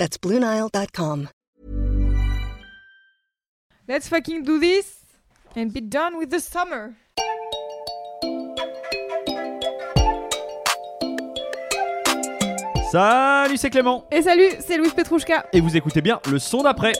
[0.00, 1.28] That's BlueNile.com.
[3.86, 5.04] Let's fucking do this
[5.54, 6.94] and be done with the summer.
[12.90, 14.06] Salut, c'est Clément.
[14.10, 15.44] Et salut, c'est Louise Petrouchka.
[15.52, 16.92] Et vous écoutez bien le son d'après.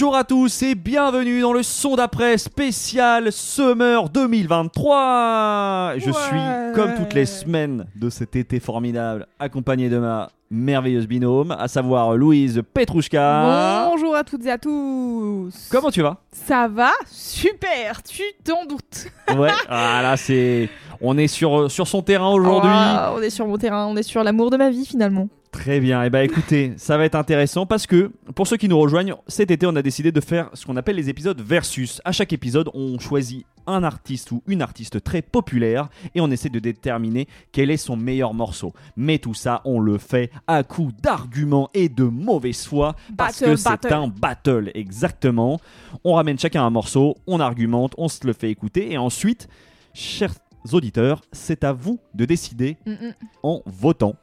[0.00, 5.92] Bonjour à tous et bienvenue dans le son d'après spécial Summer 2023.
[5.98, 6.12] Je Ouais.
[6.14, 11.68] suis, comme toutes les semaines de cet été formidable, accompagné de ma merveilleuse binôme, à
[11.68, 13.88] savoir Louise Petrouchka.
[13.90, 15.68] Bonjour à toutes et à tous.
[15.70, 16.16] Comment tu vas?
[16.32, 16.92] Ça va?
[17.06, 19.06] Super, tu t'en doutes.
[19.36, 20.70] Ouais, ah là c'est...
[21.02, 22.70] On est sur, sur son terrain aujourd'hui.
[22.72, 25.28] Ah, on est sur mon terrain, on est sur l'amour de ma vie finalement.
[25.52, 26.02] Très bien.
[26.04, 29.50] Et bah écoutez, ça va être intéressant parce que pour ceux qui nous rejoignent, cet
[29.50, 32.00] été on a décidé de faire ce qu'on appelle les épisodes versus.
[32.04, 36.48] À chaque épisode, on choisit un artiste ou une artiste très populaire et on essaie
[36.48, 38.72] de déterminer quel est son meilleur morceau.
[38.96, 43.50] Mais tout ça, on le fait à coup d'arguments et de mauvaise foi parce Battle,
[43.50, 45.60] que c'est un battle exactement.
[46.04, 49.48] On ramène chacun un morceau, on argumente, on se le fait écouter et ensuite,
[49.94, 50.34] chers
[50.72, 53.14] auditeurs, c'est à vous de décider Mm, mm.
[53.42, 54.14] en votant,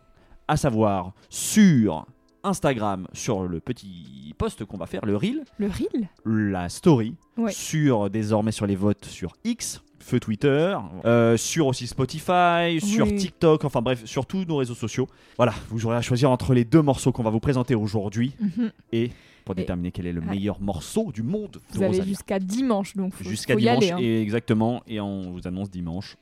[0.47, 2.05] à savoir sur
[2.43, 7.51] Instagram, sur le petit post qu'on va faire, le reel, Le reel la story, Ouais.
[7.51, 13.07] sur désormais sur les votes sur X, feu Twitter, euh, sur aussi Spotify, sur.
[13.07, 15.07] TikTok, enfin bref, sur tous nos réseaux sociaux.
[15.35, 18.71] Voilà, vous aurez à choisir entre les deux morceaux qu'on va vous présenter aujourd'hui Mhm.
[18.93, 19.11] et
[19.43, 20.27] pour Et- déterminer quel est le Ouais.
[20.27, 23.91] meilleur morceau du monde de Vous avez jusqu'à dimanche donc Jusqu'à y dimanche, aller.
[23.91, 23.97] hein.
[23.99, 26.15] et exactement, et on vous annonce dimanche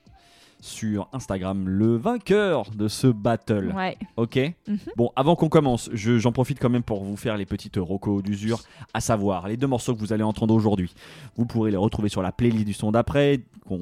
[0.65, 3.71] sur Instagram le vainqueur de ce battle.
[3.75, 3.97] Ouais.
[4.17, 4.37] Ok
[4.67, 4.77] Mhm.
[4.95, 8.21] Bon, avant qu'on commence, je- j'en profite quand même pour vous faire les petites rocos
[8.21, 8.59] d'usure,
[8.93, 10.93] à savoir les deux morceaux que vous allez entendre aujourd'hui.
[11.37, 13.73] Vous pourrez les retrouver sur la playlist du son d'après, que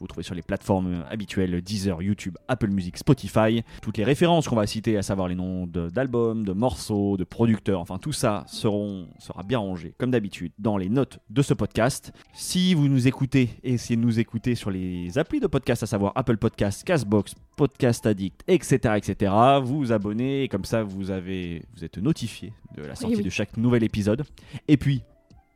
[0.00, 3.62] vous trouvez sur les plateformes habituelles Deezer, YouTube, Apple Music, Spotify.
[3.82, 7.24] Toutes les références qu'on va citer, à savoir les noms de- d'albums, de, morceaux, de
[7.24, 11.54] producteurs, enfin tout ça seront, sera bien rangé, comme d'habitude, dans les notes de ce
[11.54, 12.12] podcast.
[12.34, 16.12] Si vous nous écoutez, essayez de nous écouter sur les applis de podcast, à savoir
[16.14, 19.32] Apple Podcast, Castbox, Podcast Addict, etc., etc.
[19.62, 23.22] Vous vous abonnez et comme ça vous avez, vous êtes notifié de la sortie oui.
[23.22, 24.24] de chaque nouvel épisode.
[24.66, 25.02] Et puis,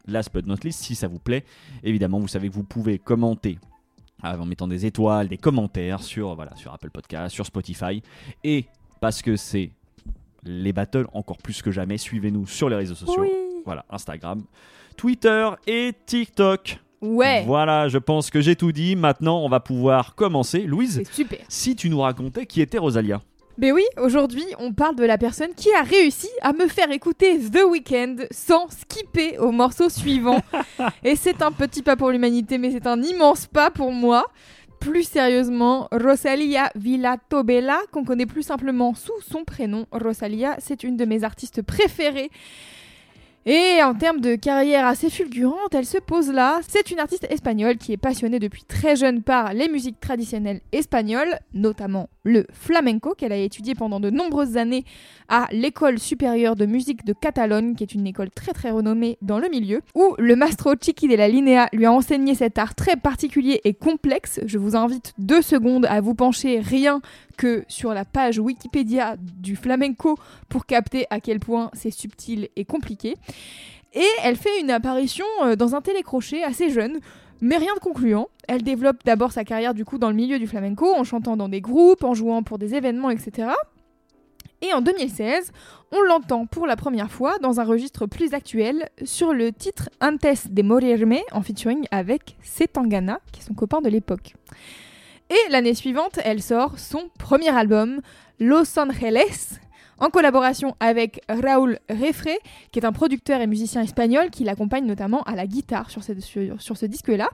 [0.06, 1.44] last but not least, si ça vous plaît,
[1.82, 3.58] évidemment, vous savez que vous pouvez commenter
[4.24, 8.02] euh, en mettant des étoiles, des commentaires sur, voilà, sur Apple Podcast, sur Spotify.
[8.44, 8.66] Et
[9.00, 9.70] parce que c'est
[10.44, 13.22] les battles, encore plus que jamais, suivez-nous sur les réseaux sociaux.
[13.22, 13.30] Oui.
[13.64, 14.44] Voilà, Instagram,
[14.96, 16.78] Twitter et TikTok.
[17.02, 17.44] Ouais.
[17.46, 18.96] Voilà, je pense que j'ai tout dit.
[18.96, 20.60] Maintenant, on va pouvoir commencer.
[20.60, 21.40] Louise, super.
[21.48, 23.22] si tu nous racontais qui était Rosalia.
[23.58, 27.38] Mais oui, aujourd'hui, on parle de la personne qui a réussi à me faire écouter
[27.38, 30.40] The Weeknd sans skipper au morceau suivant.
[31.04, 34.26] Et c'est un petit pas pour l'humanité, mais c'est un immense pas pour moi.
[34.78, 41.04] Plus sérieusement, Rosalia Villatobella, qu'on connaît plus simplement sous son prénom Rosalia, c'est une de
[41.04, 42.30] mes artistes préférées.
[43.46, 46.60] Et en termes de carrière assez fulgurante, elle se pose là.
[46.68, 51.38] C'est une artiste espagnole qui est passionnée depuis très jeune par les musiques traditionnelles espagnoles,
[51.54, 54.84] notamment le flamenco, qu'elle a étudié pendant de nombreuses années
[55.28, 59.38] à l'école supérieure de musique de Catalogne, qui est une école très très renommée dans
[59.38, 62.96] le milieu, où le mastro Chiqui de la Linea lui a enseigné cet art très
[62.96, 64.40] particulier et complexe.
[64.46, 67.00] Je vous invite deux secondes à vous pencher rien
[67.36, 70.16] que sur la page Wikipédia du flamenco
[70.48, 73.14] pour capter à quel point c'est subtil et compliqué.
[73.92, 77.00] Et elle fait une apparition euh, dans un télécrochet assez jeune,
[77.40, 78.28] mais rien de concluant.
[78.48, 81.48] Elle développe d'abord sa carrière du coup dans le milieu du flamenco, en chantant dans
[81.48, 83.50] des groupes, en jouant pour des événements, etc.
[84.62, 85.52] Et en 2016,
[85.90, 90.50] on l'entend pour la première fois dans un registre plus actuel sur le titre Antes
[90.50, 94.34] de Morirme en featuring avec Setangana, qui est son copain de l'époque.
[95.30, 98.00] Et l'année suivante, elle sort son premier album,
[98.38, 99.60] Los Angeles,
[100.00, 102.36] en collaboration avec Raúl Refre,
[102.72, 106.86] qui est un producteur et musicien espagnol qui l'accompagne notamment à la guitare sur ce,
[106.86, 107.28] disque-là.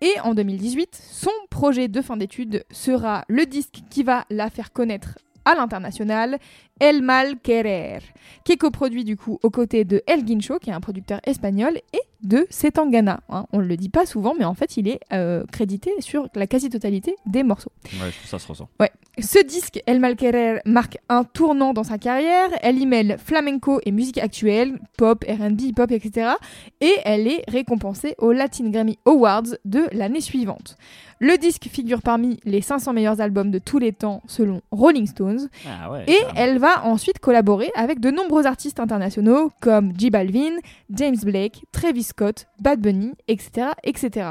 [0.00, 4.72] Et en 2018, son projet de fin d'études sera le disque qui va la faire
[4.72, 6.38] connaître à l'international,
[6.80, 7.98] El Mal Querer,
[8.44, 11.78] qui est coproduit du coup aux côtés de El Guincho, qui est un producteur espagnol,
[11.92, 13.20] et de Setangana.
[13.28, 13.46] Hein.
[13.52, 16.46] On ne le dit pas souvent, mais en fait, il est euh, crédité sur la
[16.46, 17.72] quasi-totalité des morceaux.
[17.84, 18.68] Ouais, ça se ressent.
[18.80, 18.90] Ouais.
[19.20, 22.48] Ce disque, El Malquerer, marque un tournant dans sa carrière.
[22.62, 26.32] Elle y mêle flamenco et musique actuelle, pop, RB, hip-hop, etc.
[26.80, 30.76] Et elle est récompensée aux Latin Grammy Awards de l'année suivante.
[31.20, 35.48] Le disque figure parmi les 500 meilleurs albums de tous les temps selon Rolling Stones.
[35.66, 40.56] Ah ouais, Et elle va ensuite collaborer avec de nombreux artistes internationaux comme J Balvin,
[40.90, 44.30] James Blake, Travis Scott, Bad Bunny, etc., etc.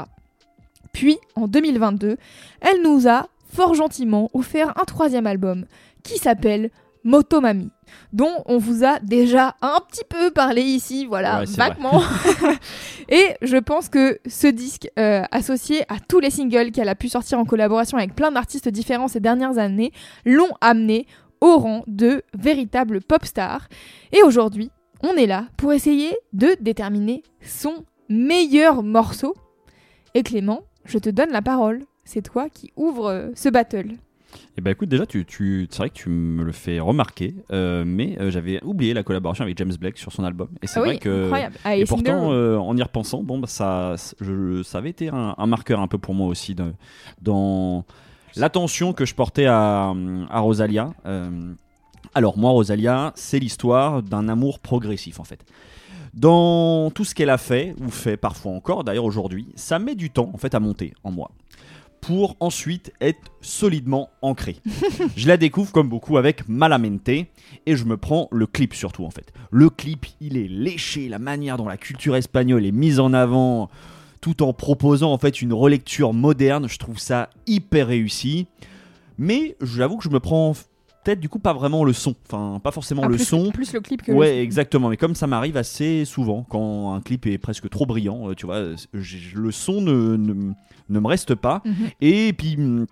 [0.94, 2.16] Puis, en 2022,
[2.60, 5.66] elle nous a fort gentiment offert un troisième album
[6.02, 6.70] qui s'appelle
[7.04, 7.70] Motomami,
[8.14, 12.02] dont on vous a déjà un petit peu parlé ici, voilà, Ouais, vaguement.
[13.10, 17.10] Et je pense que ce disque, euh, associé à tous les singles qu'elle a pu
[17.10, 19.92] sortir en collaboration avec plein d'artistes différents ces dernières années,
[20.24, 21.06] l'ont amené
[21.42, 23.68] au rang de véritable pop star.
[24.12, 24.70] Et aujourd'hui,
[25.02, 29.34] on est là pour essayer de déterminer son meilleur morceau.
[30.14, 31.82] Et Clément, je te donne la parole.
[32.04, 33.92] C'est toi qui ouvre euh, ce battle.
[34.58, 37.84] Eh ben écoute, déjà, tu, tu, c'est vrai que tu me le fais remarquer, euh,
[37.86, 40.48] mais euh, j'avais oublié la collaboration avec James Blake sur son album.
[40.60, 41.24] Et c'est Ah vrai oui, que.
[41.24, 41.56] incroyable.
[41.64, 45.08] Ah, Et et pourtant, euh, en y repensant, bon, bah, ça, je, ça avait été
[45.08, 46.72] un, un marqueur un peu pour moi aussi de-
[47.22, 47.84] dans
[48.36, 49.92] l'attention que je portais à,
[50.30, 50.92] à Rosalia.
[52.16, 55.44] Alors, moi, Rosalia, c'est l'histoire d'un amour progressif, en fait.
[56.14, 60.10] Dans tout ce qu'elle a fait, ou fait parfois encore, d'ailleurs aujourd'hui, ça met du
[60.10, 61.32] temps, en fait, à monter en moi.
[62.00, 64.58] Pour ensuite être solidement ancré.
[65.16, 67.26] je la découvre comme beaucoup avec Malamente et
[67.66, 69.32] je me prends le clip surtout en fait.
[69.50, 73.70] Le clip, il est léché, la manière dont la culture espagnole est mise en avant,
[74.20, 78.48] tout en proposant en fait une relecture moderne, je trouve ça hyper réussi.
[79.16, 80.52] Mais j'avoue que je me prends
[81.04, 83.50] peut-être du coup pas vraiment le son, enfin pas forcément ah, le plus, son.
[83.50, 84.38] Plus le clip que le Ouais, son.
[84.42, 84.88] exactement.
[84.88, 88.46] Mais comme ça m'arrive assez souvent, quand un clip est presque trop brillant, euh, tu
[88.46, 88.60] vois,
[88.92, 90.52] le son ne, ne,
[90.88, 91.62] ne me reste pas.
[91.64, 91.74] Mhm.
[92.00, 92.86] Et puis, hum,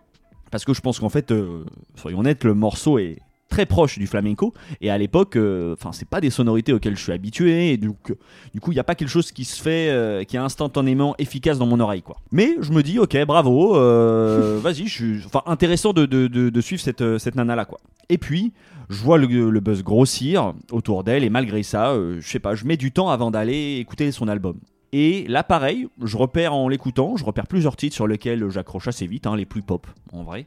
[0.51, 1.65] parce que je pense qu'en fait, euh,
[1.97, 3.19] soyons honnêtes, le morceau est
[3.53, 4.55] très proche du flamenco.
[4.81, 7.73] Et à l'époque euh, enfin c'est pas des sonorités auxquelles je suis habitué.
[7.73, 8.15] Et donc euh,
[8.55, 11.15] du coup il y a pas quelque chose qui se fait euh, qui est instantanément
[11.19, 12.17] efficace dans mon oreille quoi.
[12.33, 16.49] Mais je me dis ok bravo euh, vas-y je suis enfin intéressant de, de, de-
[16.51, 17.79] de suivre cette, euh, cette nana là quoi.
[18.09, 18.53] Et puis
[18.91, 21.25] je vois le, le buzz grossir autour d'elle.
[21.25, 24.29] Et malgré ça euh, je sais pas je mets du temps avant d'aller écouter son
[24.29, 24.57] album
[24.93, 29.07] et là, pareil, je repère en l'écoutant, je repère plusieurs titres sur lesquels j'accroche assez
[29.07, 30.47] vite, hein, les plus pop en vrai.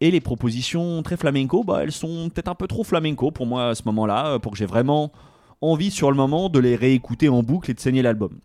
[0.00, 3.68] Et les propositions très flamenco, bah, elles sont peut-être un peu trop flamenco pour moi
[3.68, 5.12] à ce moment-là, euh, pour que j'ai vraiment
[5.60, 8.40] envie sur le moment de les réécouter en boucle et de saigner l'album.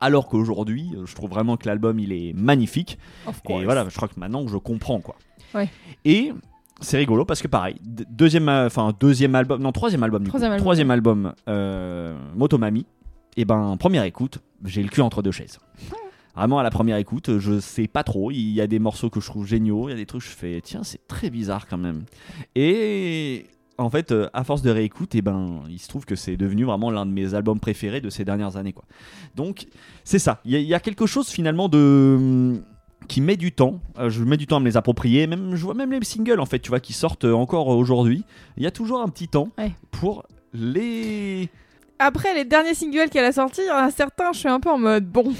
[0.00, 2.98] Alors qu'aujourd'hui, euh, je trouve vraiment que l'album il est magnifique.
[3.60, 5.14] Et voilà, je crois que maintenant je comprends quoi.
[5.54, 5.68] Ouais.
[6.06, 6.32] Et
[6.80, 10.30] c'est rigolo parce que pareil, de- deuxième, euh, enfin deuxième album, non troisième album, du
[10.30, 10.38] coup.
[10.38, 12.86] Troisième album, troisième album, euh, Motomami.
[13.36, 15.58] Et ben première écoute, j'ai le cul entre deux chaises.
[16.34, 18.30] Vraiment à la première écoute, je sais pas trop.
[18.30, 20.28] Il y a des morceaux que je trouve géniaux, il y a des trucs que
[20.28, 22.04] je fais tiens c'est très bizarre quand même.
[22.54, 23.46] Et
[23.78, 26.64] en fait, euh, à force de réécoute, et ben il se trouve que c'est devenu
[26.64, 28.84] vraiment l'un de mes albums préférés de ces dernières années quoi.
[29.34, 29.66] Donc
[30.04, 30.40] c'est ça.
[30.44, 32.60] Il y, a- il y a quelque chose finalement de
[33.08, 33.80] qui met du temps.
[33.98, 35.26] Euh, je mets du temps à me les approprier.
[35.26, 38.24] Même je vois même les singles en fait, tu vois, qui sortent euh, encore aujourd'hui.
[38.56, 39.72] Il y a toujours un petit temps Ouais.
[39.90, 41.48] pour les.
[42.02, 44.58] Après les derniers singles qu'elle a sortis, il y en a certains, je suis un
[44.58, 45.32] peu en mode bon.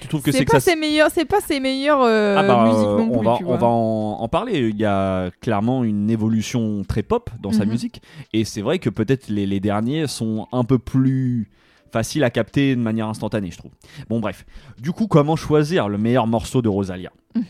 [0.00, 2.64] Tu trouves que C'est que pas ses meilleurs, c'est pas ses meilleures euh, Ah bah,
[2.66, 3.26] musiques euh, non on plus.
[3.26, 3.56] va, tu on vois.
[3.58, 4.68] va en, en parler.
[4.68, 7.70] Il y a clairement une évolution très pop dans sa Mhm.
[7.70, 8.02] musique.
[8.32, 11.48] Et c'est vrai que peut-être les, les derniers sont un peu plus
[11.92, 13.70] faciles à capter de manière instantanée, je trouve.
[14.08, 14.44] Bon, bref.
[14.80, 17.12] Du coup, comment choisir le meilleur morceau de Rosalia?
[17.36, 17.44] Mhm.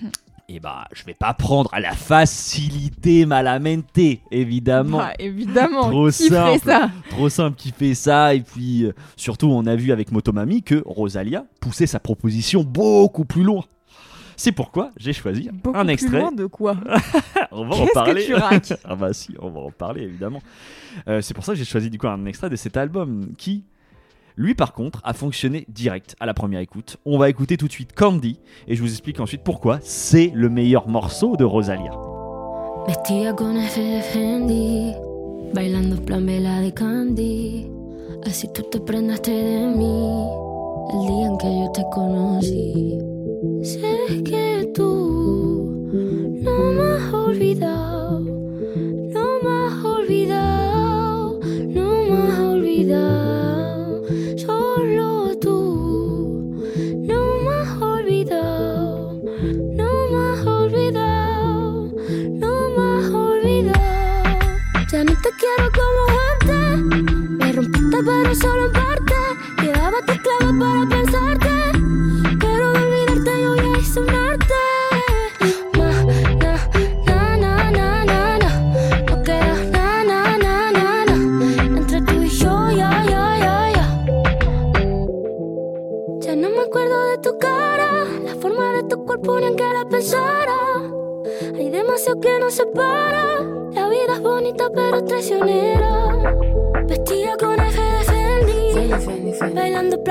[0.49, 3.99] Et bah, je vais pas prendre à la facilité Malamente,
[4.31, 5.01] évidemment.
[5.01, 6.61] Ah, évidemment, Trop qui simple.
[6.65, 8.35] ça Trop simple qui fait ça.
[8.35, 13.25] Et puis, euh, surtout, on a vu avec Motomami que Rosalia poussait sa proposition beaucoup
[13.25, 13.65] plus loin.
[14.37, 16.19] C'est pourquoi j'ai choisi Beaucoup un plus extrait.
[16.21, 16.77] loin de quoi
[17.53, 18.25] On va en Qu'est-ce que parler.
[18.61, 20.43] tu ah bah si, on va en parler évidemment.
[21.07, 23.65] Euh, c'est pour ça que j'ai choisi du coup un extrait de cet album qui,
[24.37, 26.97] lui par contre, a fonctionné direct à la première écoute.
[27.05, 30.49] On va écouter tout de suite Candy et je vous explique ensuite pourquoi c'est le
[30.49, 31.93] meilleur morceau de Rosalia.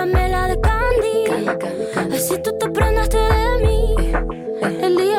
[0.05, 2.15] Bailando plamela de Candy.
[2.15, 3.95] Así tú te prendaste de mí
[4.81, 5.10] el día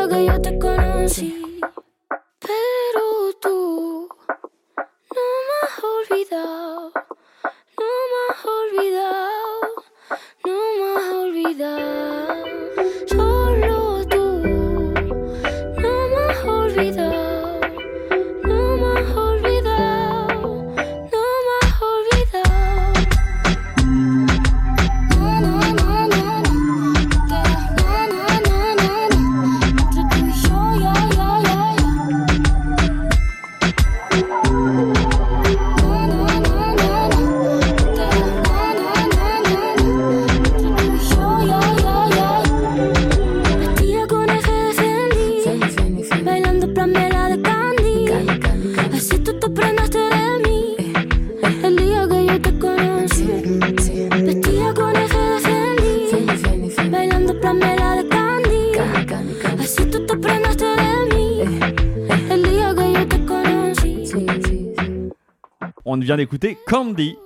[66.23, 67.17] d'écouter Candy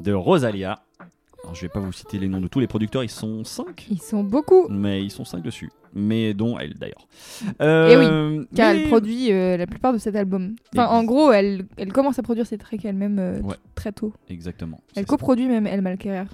[0.00, 0.82] de Rosalia.
[1.42, 3.86] Alors, je vais pas vous citer les noms de tous les producteurs, ils sont 5
[3.90, 4.66] Ils sont beaucoup.
[4.68, 5.70] mais ils sont 5 dessus.
[5.94, 7.06] Mais dont elle d'ailleurs.
[7.42, 7.46] Eh
[7.96, 10.56] oui, Euh, Car mais- elle produit euh, la plupart de cet album.
[10.74, 13.56] Enfin, en gros, elle, elle commence à produire ses tracks elle-même euh, Ouais.
[13.74, 14.12] très tôt.
[14.28, 14.80] Exactement.
[14.96, 16.24] Elle coproduit même El Malquerer.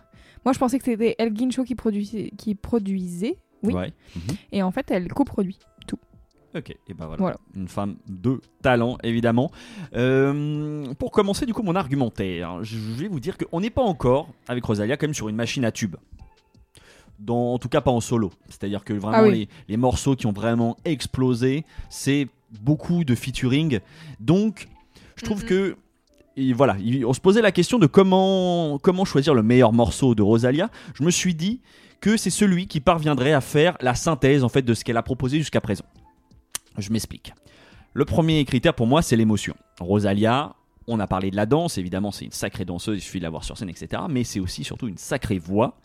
[0.44, 3.68] Moi, je pensais que c'était El Guincho qui produisait, qui produisait, ça.
[3.68, 3.74] oui.
[3.74, 3.92] Ouais.
[4.16, 4.22] Mhm.
[4.52, 5.58] et en fait, elle coproduit.
[6.56, 7.20] Ok, et ben voilà.
[7.20, 7.36] Voilà.
[7.54, 9.50] Une femme de talent, évidemment.
[9.94, 14.28] Euh, pour commencer, du coup, mon argumentaire, je vais vous dire qu'on n'est pas encore,
[14.48, 15.94] avec Rosalia, quand même sur une machine à tube.
[17.18, 18.30] Dans, en tout cas, pas en solo.
[18.48, 19.32] C'est-à-dire que vraiment, Ah oui.
[19.32, 22.26] les, les morceaux qui ont vraiment explosé, c'est
[22.62, 23.80] beaucoup de featuring.
[24.18, 24.68] Donc,
[25.16, 25.48] je trouve Mhm.
[25.48, 25.76] que.
[26.36, 30.14] et voilà, il- on se posait la question de comment, comment choisir le meilleur morceau
[30.14, 30.70] de Rosalia.
[30.94, 31.60] Je me suis dit
[32.00, 35.02] que c'est celui qui parviendrait à faire la synthèse en fait de ce qu'elle a
[35.02, 35.84] proposé jusqu'à présent.
[36.78, 37.32] Je m'explique.
[37.92, 39.54] Le premier critère pour moi, c'est l'émotion.
[39.80, 40.54] Rosalia,
[40.86, 43.30] on a parlé de la danse, évidemment, c'est une sacrée danseuse, il suffit de la
[43.30, 44.02] voir sur scène, etc.
[44.08, 45.76] Mais c'est aussi surtout une sacrée voix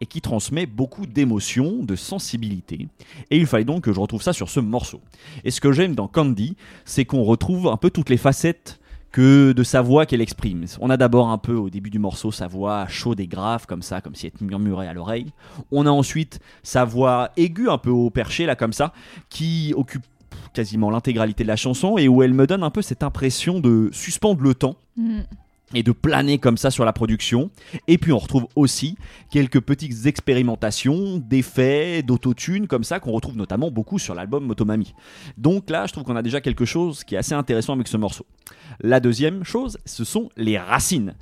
[0.00, 2.88] et qui transmet beaucoup d'émotion, de sensibilité.
[3.30, 5.00] Et il fallait donc que je retrouve ça sur ce morceau.
[5.44, 8.80] Et ce que j'aime dans Candy, c'est qu'on retrouve un peu toutes les facettes
[9.12, 10.64] que de sa voix qu'elle exprime.
[10.80, 13.82] On a d'abord un peu au début du morceau sa voix chaude et grave comme
[13.82, 15.32] ça, comme si elle murmurait à l'oreille.
[15.70, 18.92] On a ensuite sa voix aiguë un peu au perché là comme ça,
[19.28, 20.04] qui occupe
[20.52, 23.88] quasiment l'intégralité de la chanson et où elle me donne un peu cette impression de
[23.92, 25.24] suspendre le temps Mhm.
[25.74, 27.50] Et de planer comme ça sur la production.
[27.88, 28.96] Et puis on retrouve aussi
[29.30, 34.94] quelques petites expérimentations d'effets, d'autotune comme ça qu'on retrouve notamment beaucoup sur l'album Motomami.
[35.38, 37.96] Donc là, je trouve qu'on a déjà quelque chose qui est assez intéressant avec ce
[37.96, 38.26] morceau.
[38.80, 41.14] La deuxième chose, ce sont les racines.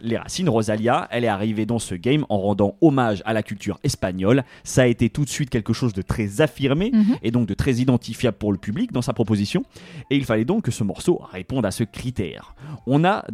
[0.00, 3.78] Les racines, Rosalia, elle est arrivée dans ce game en rendant hommage à la culture
[3.84, 4.42] espagnole.
[4.64, 7.16] Ça a été tout de suite quelque chose de très affirmé Mhm.
[7.22, 9.62] et donc de très identifiable pour le public dans sa proposition.
[10.10, 12.54] Et il fallait donc que ce morceau réponde à ce critère.
[12.86, 13.24] On a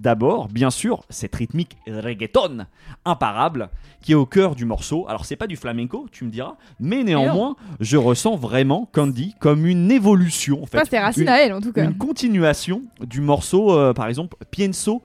[0.00, 2.66] d'abord, bien sûr, cette rythmique reggaeton
[3.04, 3.68] imparable
[4.00, 5.06] qui est au cœur du morceau.
[5.08, 9.66] Alors, c'est pas du flamenco, tu me diras, mais néanmoins, je ressens vraiment Candy comme
[9.66, 10.78] une évolution, en fait.
[10.78, 11.84] Enfin, c'est racine une, à elle, en tout cas.
[11.84, 15.02] une continuation du morceau, euh, par exemple, Pienso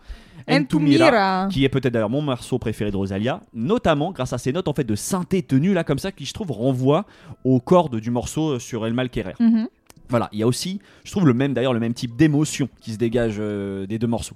[0.47, 1.47] en tu mira, Mira.
[1.51, 4.73] qui est peut-être d'ailleurs mon morceau préféré de Rosalia, notamment grâce à ces notes en
[4.73, 7.05] fait de synthé tenues là comme ça qui je trouve renvoient
[7.43, 9.33] aux cordes du morceau euh, sur El Malquerer.
[9.39, 9.67] Mhm.
[10.07, 12.93] Voilà, il y a aussi, je trouve le même d'ailleurs le même type d'émotion qui
[12.93, 14.35] se dégage euh, des deux morceaux.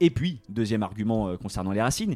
[0.00, 2.14] Et puis, deuxième argument euh, concernant les racines,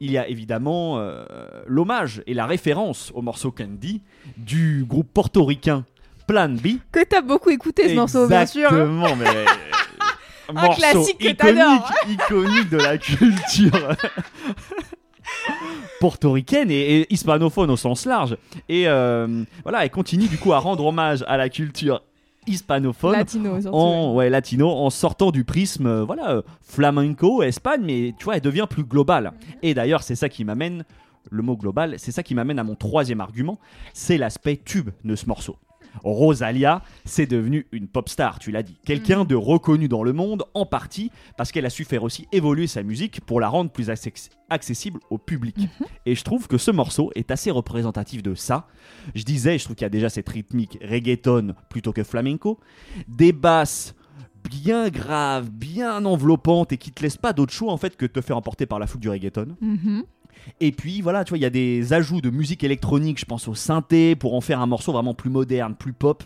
[0.00, 1.24] il y a évidemment euh,
[1.66, 4.02] l'hommage et la référence au morceau Candy
[4.36, 5.84] du groupe portoricain
[6.28, 6.78] Plan B.
[6.92, 8.72] Que t'as beaucoup écouté ce morceau, bien sûr.
[8.72, 8.76] hein.
[8.76, 9.26] Exactement, mais
[10.48, 11.92] Un morceau classique que iconique, t'adores.
[12.08, 13.72] iconique de la culture
[16.00, 18.36] portoricaine et, et hispanophone au sens large.
[18.68, 22.02] Et euh, voilà, elle continue du coup à rendre hommage à la culture
[22.46, 23.12] hispanophone.
[23.12, 23.76] Latino, surtout.
[23.76, 28.36] en ouais, latino en sortant du prisme euh, voilà euh, flamenco Espagne mais tu vois
[28.36, 30.84] elle devient plus globale et d'ailleurs c'est ça qui m'amène
[31.30, 33.58] le mot global c'est ça qui m'amène à mon troisième argument
[33.92, 35.56] c'est l'aspect tube de ce morceau
[36.04, 38.76] Rosalia, c'est devenu une pop star, tu l'as dit.
[38.84, 42.66] Quelqu'un de reconnu dans le monde, en partie parce qu'elle a su faire aussi évoluer
[42.66, 45.56] sa musique pour la rendre plus acce- accessible au public.
[46.06, 48.66] Et je trouve que ce morceau est assez représentatif de ça.
[49.14, 52.58] Je disais, je trouve qu'il y a déjà cette rythmique reggaeton plutôt que flamenco,
[53.08, 53.94] des basses
[54.48, 58.10] bien graves, bien enveloppantes et qui te laissent pas d'autre choix en fait que de
[58.12, 59.56] te faire emporter par la foule du reggaeton.
[59.60, 60.04] Mhm.
[60.60, 63.48] Et puis voilà, tu vois, il y a des ajouts de musique électronique, je pense
[63.48, 66.22] au synthé, pour en faire un morceau vraiment plus moderne, plus pop.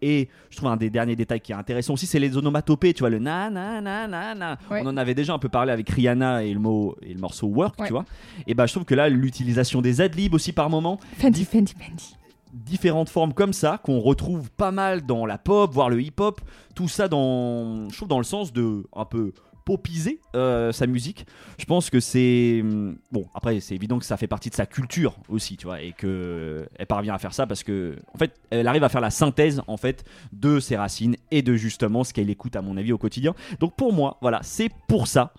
[0.00, 3.00] Et je trouve un des derniers détails qui est intéressant aussi, c'est les onomatopées, tu
[3.00, 4.58] vois, le na na na na na.
[4.70, 4.80] Ouais.
[4.82, 7.46] On en avait déjà un peu parlé avec Rihanna et le, mot, et le morceau
[7.48, 7.86] Work, Ouais.
[7.86, 8.04] tu vois.
[8.46, 12.16] Et bah je trouve que là, l'utilisation des adlibs aussi par moment, Fendi, Fendi, Fendi.
[12.52, 16.40] Différentes formes comme ça qu'on retrouve pas mal dans la pop, voire le hip-hop,
[16.74, 19.32] tout ça dans, je trouve dans le sens de un peu
[19.68, 21.26] popiser euh, sa musique.
[21.58, 23.26] Je pense que c'est hum, bon.
[23.34, 26.66] Après, c'est évident que ça fait partie de sa culture aussi, tu vois, et que
[26.78, 29.60] elle parvient à faire ça parce que en fait, elle arrive à faire la synthèse
[29.66, 32.98] en fait de ses racines et de justement ce qu'elle écoute à mon avis au
[32.98, 33.34] quotidien.
[33.60, 35.34] Donc pour moi, voilà, c'est pour ça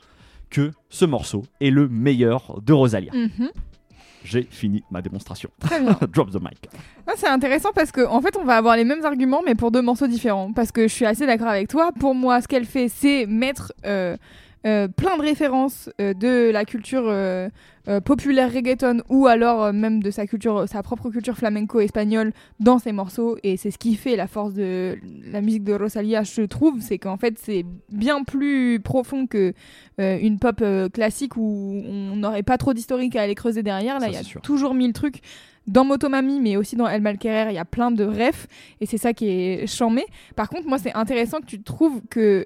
[0.51, 3.11] que ce morceau est le meilleur de Rosalia.
[3.11, 3.49] Mhm.
[4.23, 5.49] J'ai fini ma démonstration.
[5.59, 5.97] Très bien.
[6.13, 6.69] Drop the mic.
[7.07, 9.71] Ah, c'est intéressant parce que en fait on va avoir les mêmes arguments mais pour
[9.71, 10.51] deux morceaux différents.
[10.53, 11.91] Parce que je suis assez d'accord avec toi.
[11.97, 14.17] Pour moi, ce qu'elle fait, c'est mettre euh,
[14.65, 17.49] euh, plein de références euh, de la culture euh,
[18.03, 22.91] populaire reggaeton ou alors même de sa culture, sa propre culture flamenco espagnole dans ses
[22.91, 23.37] morceaux.
[23.41, 24.97] Et c'est ce qui fait la force de
[25.31, 29.53] la musique de Rosalia, je trouve, c'est qu'en fait c'est bien plus profond que
[29.97, 30.63] une pop
[30.93, 33.99] classique où on n'aurait pas trop d'historique à aller creuser derrière.
[33.99, 34.41] Là, il y a sûr.
[34.41, 35.21] toujours mille trucs
[35.65, 38.47] dans Motomami, mais aussi dans El Malquerer, il y a plein de refs,
[38.81, 40.05] et c'est ça qui est charmé.
[40.35, 42.45] Par contre, moi, c'est intéressant que tu trouves que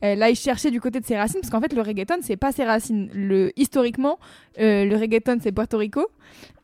[0.00, 2.52] elle aille chercher du côté de ses racines, parce qu'en fait, le reggaeton, c'est pas
[2.52, 3.08] ses racines.
[3.14, 4.18] Le, historiquement,
[4.58, 6.06] euh, le reggaeton, c'est Puerto Rico,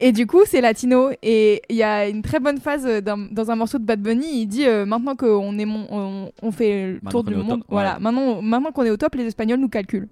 [0.00, 1.10] et du coup, c'est latino.
[1.22, 4.00] Et il y a une très bonne phase euh, dans, dans un morceau de Bad
[4.00, 7.34] Bunny, il dit euh, maintenant qu'on est mon- on, on fait le Maintenant tour du
[7.34, 8.00] monde, voilà, ouais.
[8.00, 10.08] maintenant, maintenant qu'on est au top, les Espagnols nous calculent.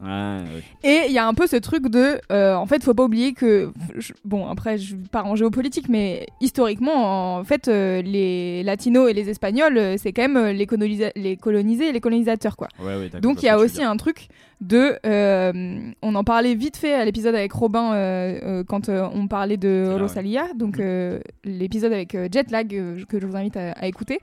[0.00, 0.44] Ouais.
[0.84, 3.32] Et il y a un peu ce truc de, euh, en fait, faut pas oublier
[3.32, 9.10] que, je- bon, après, je pars en géopolitique, mais historiquement, en fait, euh, les latinos
[9.10, 12.68] et les espagnols, euh, c'est quand même les, colonisa- les colonisés et les colonisateurs, quoi.
[12.80, 14.28] Ouais, Donc il y a aussi un truc
[14.60, 19.28] de, euh, on en parlait vite fait à l'épisode avec Robin euh, euh, quand on
[19.28, 20.00] parlait de ouais.
[20.00, 22.68] Rosalia, donc euh, l'épisode avec Jetlag
[23.08, 24.20] que je vous invite à, à écouter,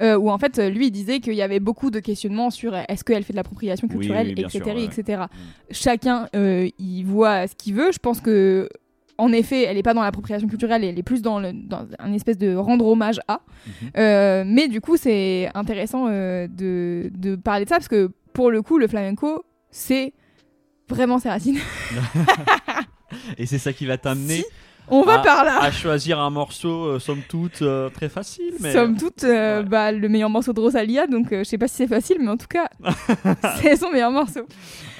[0.00, 3.22] où en fait lui il disait qu'il y avait beaucoup de questionnements sur est-ce qu'elle
[3.22, 4.84] fait de l'appropriation culturelle, oui, etc., sûr, ouais.
[4.84, 5.22] etc.
[5.70, 7.92] Chacun euh, il voit ce qu'il veut.
[7.92, 8.68] Je pense que
[9.18, 12.12] en effet, elle n'est pas dans l'appropriation culturelle, elle est plus dans, le, dans un
[12.12, 13.40] espèce de rendre hommage à.
[13.66, 13.90] Mhm.
[13.96, 18.50] Euh, mais du coup, c'est intéressant euh, de, de parler de ça parce que pour
[18.50, 19.44] le coup, le flamenco,
[19.76, 20.14] c'est
[20.88, 21.58] vraiment ses racines.
[23.38, 24.44] Et c'est ça qui va t'amener Si,
[24.88, 25.60] On va Ah, par là.
[25.62, 28.54] à choisir un morceau, euh, somme toute, euh, très facile.
[28.60, 28.72] Mais...
[28.72, 29.68] Somme toute, euh, Ouais.
[29.68, 32.36] bah, le meilleur morceau de Rosalia, donc je sais pas si c'est facile, mais en
[32.36, 32.68] tout cas,
[33.60, 34.46] c'est son meilleur morceau.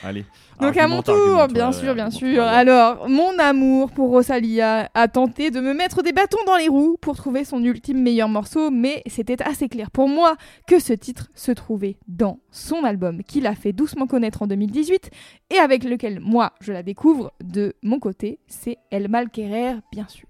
[0.05, 0.25] Allez.
[0.61, 2.43] Donc à mon tour, bien sûr, bien sûr.
[2.43, 6.97] Alors, mon amour pour Rosalia a tenté de me mettre des bâtons dans les roues
[7.01, 11.29] pour trouver son ultime meilleur morceau, mais c'était assez clair pour moi que ce titre
[11.35, 15.11] se trouvait dans son album qu'il a fait doucement connaître en 2018
[15.51, 20.26] et avec lequel moi je la découvre de mon côté, c'est El Malquerer, bien sûr.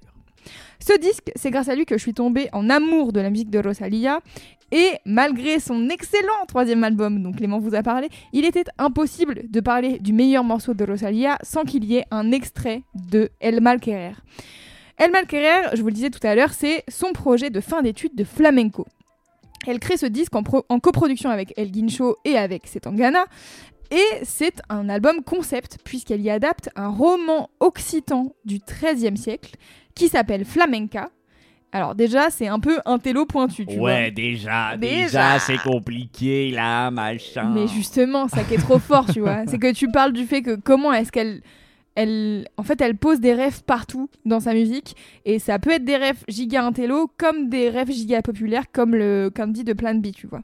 [0.78, 3.50] Ce disque, c'est grâce à lui que je suis tombée en amour de la musique
[3.50, 4.20] de Rosalia.
[4.72, 9.60] Et malgré son excellent troisième album, dont Clément vous a parlé, il était impossible de
[9.60, 14.14] parler du meilleur morceau de Rosalia sans qu'il y ait un extrait de El Malquerer.
[14.98, 18.16] El Malquerer, je vous le disais tout à l'heure, c'est son projet de fin d'études
[18.16, 18.86] de flamenco.
[19.66, 23.24] Elle crée ce disque en, en coproduction avec El Guincho et avec Setangana.
[23.90, 29.54] Et c'est un album concept, puisqu'elle y adapte un roman occitan du XIIIe siècle
[29.94, 31.10] qui s'appelle Flamenca.
[31.72, 33.90] Alors déjà, c'est un peu un télo pointu, tu vois.
[33.90, 35.04] Ouais, déjà, Déjà.
[35.06, 37.50] déjà, c'est compliqué là, machin.
[37.54, 39.42] Mais justement, ça qui est trop fort, tu vois.
[39.46, 41.42] C'est que tu parles du fait que comment est-ce qu'elle.
[41.96, 44.96] Elle, en fait, elle pose des rêves partout dans sa musique.
[45.24, 49.30] Et ça peut être des rêves giga intello, comme des rêves giga populaires, comme le
[49.34, 50.42] Candy de Plan B, tu vois.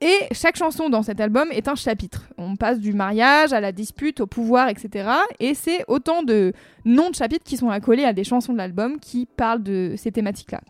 [0.00, 2.28] Et chaque chanson dans cet album est un chapitre.
[2.38, 5.10] On passe du mariage à la dispute, au pouvoir, etc.
[5.40, 6.52] Et c'est autant de
[6.84, 10.12] noms de chapitres qui sont accolés à des chansons de l'album qui parlent de ces
[10.12, 10.60] thématiques-là.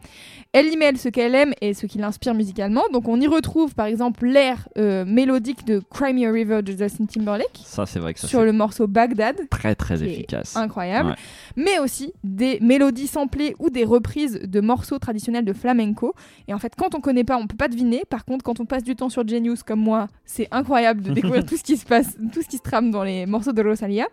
[0.53, 2.85] Elle y mêle ce qu'elle aime et ce qui l'inspire musicalement.
[2.93, 6.73] Donc on y retrouve par exemple l'air euh, mélodique de Cry Me a River de
[6.73, 10.19] Justin Timberlake Ça, c'est vrai que ça, sur le morceau Bagdad, très, très qui est
[10.19, 10.57] efficace.
[10.57, 11.15] incroyable, Ouais.
[11.57, 16.15] mais aussi des mélodies samplées ou des reprises de morceaux traditionnels de flamenco.
[16.49, 18.03] Et en fait, quand on connaît pas, on peut pas deviner.
[18.09, 21.45] Par contre, quand on passe du temps sur Genius comme moi, c'est incroyable de découvrir
[21.47, 24.07] tout ce qui se passe, tout ce qui se trame dans les morceaux de Rosalia.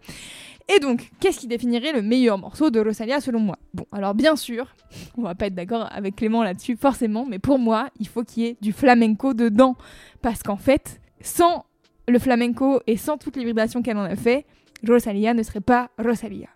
[0.73, 3.57] Et donc, qu'est-ce qui définirait le meilleur morceau de Rosalia selon moi?
[3.73, 4.73] Bon, alors bien sûr,
[5.17, 8.43] on va pas être d'accord avec Clément là-dessus, forcément, mais pour moi, il faut qu'il
[8.43, 9.75] y ait du flamenco dedans.
[10.21, 11.65] Parce qu'en fait, sans
[12.07, 14.45] le flamenco et sans toutes les vibrations qu'elle en a fait,
[14.87, 16.47] Rosalia ne serait pas Rosalia.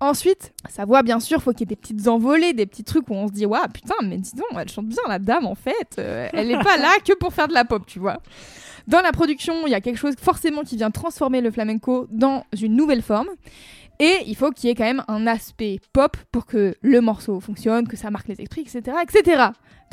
[0.00, 3.08] Ensuite, sa voix, bien sûr, faut qu'il y ait des petites envolées, des petits trucs
[3.08, 5.54] où on se dit, waouh, putain, mais dis donc, elle chante bien la dame en
[5.54, 5.96] fait.
[5.98, 8.20] Euh, elle n'est pas là que pour faire de la pop, tu vois.
[8.86, 12.44] Dans la production, il y a quelque chose forcément qui vient transformer le flamenco dans
[12.60, 13.28] une nouvelle forme.
[14.00, 17.38] Et il faut qu'il y ait quand même un aspect pop pour que le morceau
[17.40, 18.96] fonctionne, que ça marque les esprits, etc.
[19.02, 19.44] etc.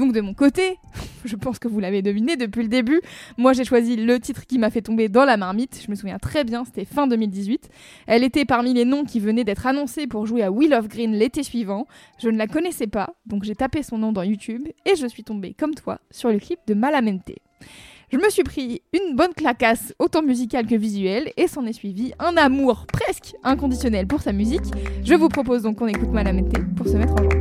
[0.02, 0.80] Donc de mon côté,
[1.26, 3.02] je pense que vous l'avez deviné depuis le début,
[3.38, 6.18] moi j'ai choisi le titre qui m'a fait tomber dans la marmite, je me souviens
[6.18, 7.70] très bien, c'était fin 2018.
[8.08, 11.12] Elle était parmi les noms qui venaient d'être annoncés pour jouer à Wheel of Green
[11.12, 11.86] l'été suivant.
[12.18, 15.24] Je ne la connaissais pas, donc j'ai tapé son nom dans YouTube et je suis
[15.24, 17.34] tombée comme toi sur le clip de Malamente.
[18.12, 22.12] Je me suis pris une bonne clacasse, autant musicale que visuelle, et s'en est suivi
[22.18, 24.66] un amour presque inconditionnel pour sa musique.
[25.04, 27.41] Je vous propose donc qu'on écoute Malamente pour se mettre en jambe.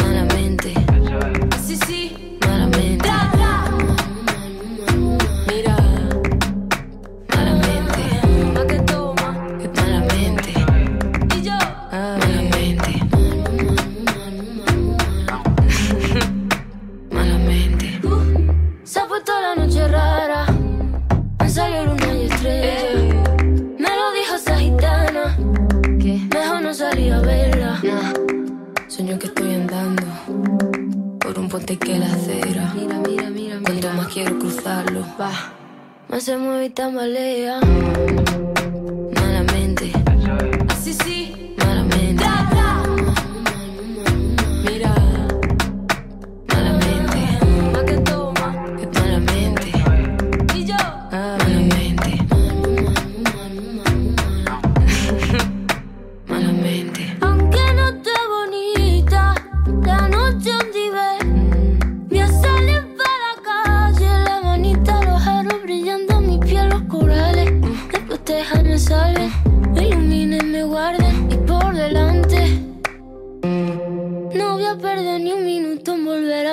[36.21, 37.59] Se mueve y tambalea.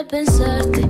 [0.09, 0.88] Pensarte.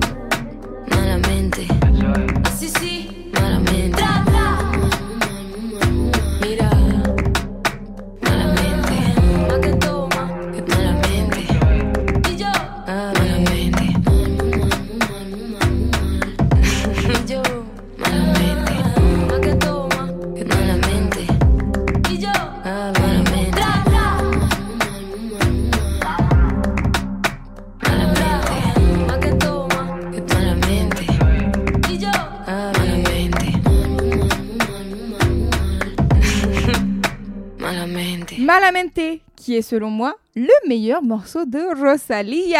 [39.58, 42.58] Est selon moi le meilleur morceau de Rosalia.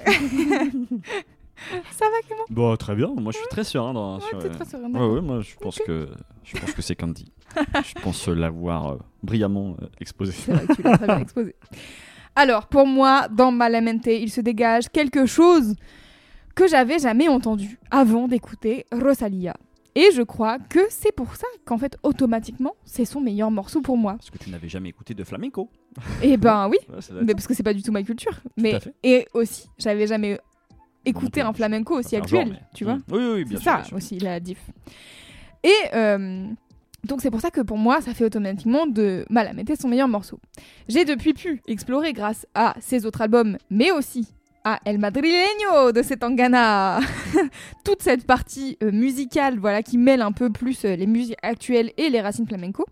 [1.90, 2.44] Ça va Clément?
[2.50, 3.08] Bon, très bien.
[3.08, 4.16] Moi, je suis très serein dans.
[4.16, 5.12] Ouais, sur, t'es euh, très serein, ouais, d'accord.
[5.12, 6.08] ouais, moi, je pense que
[6.44, 7.32] je pense que c'est Candy.
[7.56, 10.32] je pense l'avoir euh, brillamment euh, exposé.
[10.32, 11.54] C'est vrai que tu l'as très bien exposé.
[12.34, 15.74] Alors, pour moi, dans Malamente, il se dégage quelque chose
[16.54, 19.54] que j'avais jamais entendu avant d'écouter Rosalia.
[19.98, 23.96] Et je crois que c'est pour ça qu'en fait, automatiquement, c'est son meilleur morceau pour
[23.96, 24.12] moi.
[24.12, 25.70] Parce que tu n'avais jamais écouté de flamenco.
[26.22, 28.38] Et ben oui, Ouais, mais parce que c'est pas du tout ma culture.
[28.58, 30.38] Mais et aussi, j'avais jamais
[31.06, 32.96] écouté un flamenco aussi actuel, genre, mais- tu vois.
[32.96, 33.02] Mm.
[33.10, 33.72] Oui, oui, bien C'est sûr.
[33.72, 33.96] ça bien sûr.
[33.96, 34.60] aussi la diff.
[35.64, 36.46] Et euh,
[37.04, 40.38] donc c'est pour ça que pour moi, ça fait automatiquement de Malamete son meilleur morceau.
[40.88, 44.28] J'ai depuis pu explorer grâce à ses autres albums, mais aussi
[44.68, 46.98] à El Madrileño de Setangana,
[47.84, 51.92] toute cette partie euh, musicale, voilà, qui mêle un peu plus euh, les musiques actuelles
[51.96, 52.84] et les racines flamenco.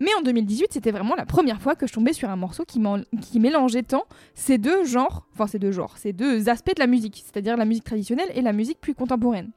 [0.00, 2.78] Mais en 2018, c'était vraiment la première fois que je tombais sur un morceau qui,
[3.22, 6.86] qui mélangeait tant ces deux genres, enfin ces deux genres, ces deux aspects de la
[6.86, 9.50] musique, c'est-à-dire la musique traditionnelle et la musique plus contemporaine.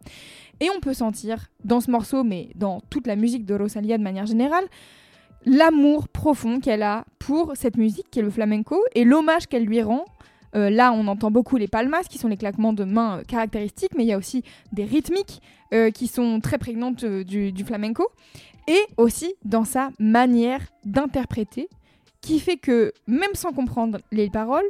[0.62, 4.04] Et on peut sentir dans ce morceau, mais dans toute la musique de Rosalia de
[4.04, 4.64] manière générale,
[5.46, 9.82] l'amour profond qu'elle a pour cette musique qui est le flamenco et l'hommage qu'elle lui
[9.82, 10.06] rend.
[10.58, 13.92] Euh, là, on entend beaucoup les palmas, qui sont les claquements de mains euh, caractéristiques,
[13.96, 14.44] mais il y a aussi
[14.74, 15.42] des rythmiques
[15.74, 18.08] euh, qui sont très prégnantes du, du flamenco.
[18.68, 21.70] Et aussi dans sa manière d'interpréter,
[22.22, 24.66] qui fait que, même sans comprendre les paroles,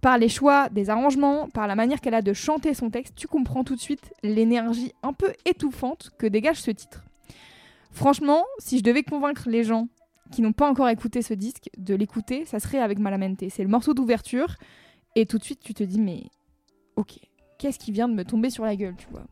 [0.00, 3.26] par les choix des arrangements, par la manière qu'elle a de chanter son texte, tu
[3.26, 7.04] comprends tout de suite l'énergie un peu étouffante que dégage ce titre.
[7.92, 9.88] Franchement, si je devais convaincre les gens
[10.32, 13.44] qui n'ont pas encore écouté ce disque de l'écouter, ça serait avec Malamente.
[13.50, 14.56] C'est le morceau d'ouverture
[15.16, 16.24] et tout de suite tu te dis mais
[16.96, 17.18] ok,
[17.58, 19.24] qu'est-ce qui vient de me tomber sur la gueule, tu vois?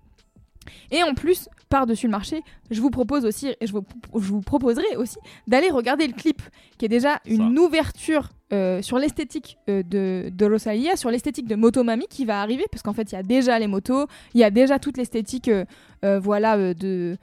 [0.91, 4.97] Et en plus, par-dessus le marché, je vous propose aussi, je vous, je vous proposerai
[4.97, 5.17] aussi
[5.47, 6.43] d'aller regarder le clip,
[6.79, 11.55] qui est déjà une ouverture euh, sur l'esthétique euh, de, de Rosalia, sur l'esthétique de
[11.55, 14.45] Motomami qui va arriver, parce qu'en fait, il y a déjà les motos, il y
[14.45, 17.17] a déjà toute l'esthétique, euh, voilà, de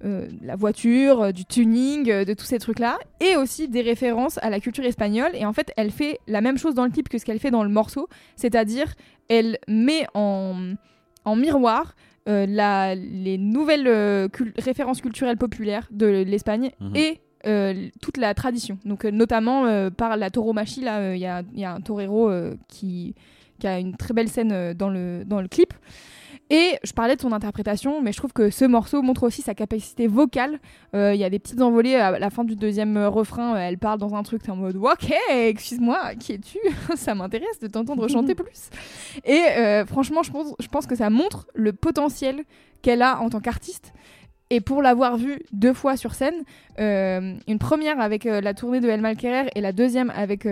[0.00, 4.84] la voiture, du tuning, de tous ces trucs-là, et aussi des références à la culture
[4.84, 5.32] espagnole.
[5.34, 7.50] Et en fait, elle fait la même chose dans le clip que ce qu'elle fait
[7.50, 8.94] dans le morceau, c'est-à-dire
[9.28, 10.74] elle met en,
[11.24, 11.94] en miroir
[12.28, 16.94] euh, la, les nouvelles euh, références culturelles populaires de l'Espagne mhm.
[16.94, 18.78] et euh, toute la tradition.
[18.84, 22.30] Donc, notamment par la tauromachie, là, il y a, y, a un torero
[22.68, 23.14] qui,
[23.58, 25.72] qui, a une très belle scène dans, le, dans le clip.
[26.50, 29.54] Et je parlais de son interprétation, mais je trouve que ce morceau montre aussi sa
[29.54, 30.60] capacité vocale.
[30.94, 33.54] Euh, il y a des petites envolées à la fin du deuxième euh, refrain.
[33.54, 36.58] Euh, elle parle dans un truc, t'es en mode Ok, excuse-moi, qui es-tu?
[36.96, 38.70] Ça m'intéresse de t'entendre chanter plus.
[39.24, 39.42] Et
[39.86, 42.44] franchement, je pense, je pense que ça montre le potentiel
[42.82, 43.92] qu'elle a en tant qu'artiste.
[44.50, 46.44] Et pour l'avoir vue deux fois sur scène,
[46.78, 50.46] une première avec la tournée de El Malquerer et la deuxième avec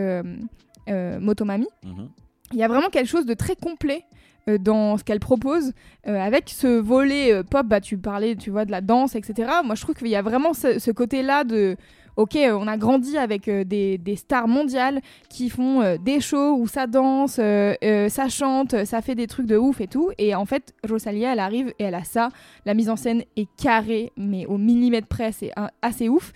[0.88, 2.10] Motomami, mhm.
[2.52, 4.25] il y a vraiment quelque chose de très complet euh,
[4.58, 5.72] dans ce qu'elle propose,
[6.06, 9.50] euh, avec ce volet euh, pop, bah, tu parlais, tu vois, de la danse, etc.
[9.64, 11.76] Moi, je trouve qu'il y a vraiment ce, côté-là de,
[12.16, 17.34] ok, on a grandi avec des, stars mondiales qui font des shows où ça danse,
[17.34, 20.10] ça chante, ça fait des trucs de ouf et tout.
[20.16, 22.28] Et en fait, Rosalia, elle arrive et elle a ça.
[22.64, 25.50] La mise en scène est carrée, mais au millimètre près, c'est
[25.82, 26.32] assez ouf.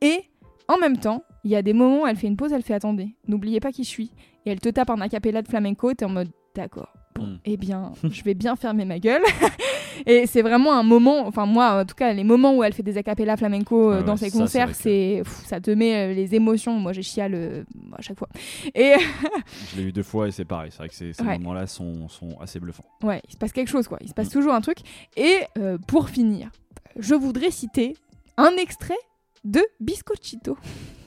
[0.00, 0.24] Et
[0.68, 2.74] en même temps, il y a des moments où elle fait une pause, elle fait
[2.74, 4.12] attendez, n'oubliez pas qui je suis.
[4.46, 7.38] Et elle te tape un acapella de flamenco, t'es en mode d'accord mm.
[7.44, 9.22] eh bien, je vais bien fermer ma gueule.
[10.06, 12.82] et c'est vraiment un moment, enfin moi, en tout cas, les moments où elle fait
[12.82, 16.78] des acapella flamenco euh, dans ses concerts, c'est ça te met euh, les émotions.
[16.78, 17.64] Moi, j'ai chiale euh,
[17.96, 18.28] à chaque fois.
[18.74, 18.94] Et
[19.72, 20.70] je l'ai eu deux fois et c'est pareil.
[20.70, 22.84] C'est vrai que ces, moments-là sont, sont, assez bluffants.
[23.02, 23.98] Ouais, il se passe quelque chose, quoi.
[24.00, 24.32] Il se passe mm.
[24.32, 24.78] toujours un truc.
[25.16, 25.38] Et
[25.86, 26.50] pour finir,
[26.98, 27.96] je voudrais citer
[28.36, 28.98] un extrait
[29.44, 30.56] de Biscochito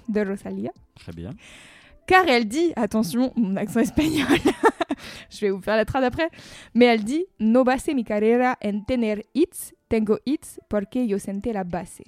[0.09, 0.71] de Rosalia.
[0.95, 1.31] Très bien
[2.07, 4.25] car elle dit, attention, mon accent espagnol,
[5.29, 6.29] je vais vous faire la trad après,
[6.73, 11.47] mais elle dit No base mi carrera en tener hits, tengo hits porque yo sente
[11.47, 12.03] la base.